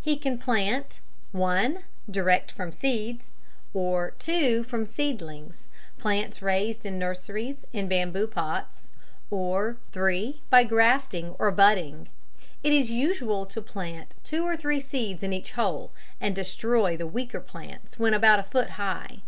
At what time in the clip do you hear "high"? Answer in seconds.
18.78-19.22